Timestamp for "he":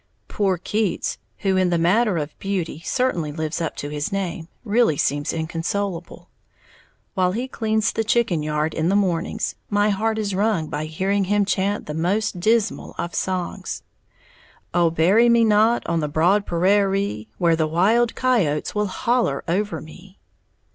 7.33-7.47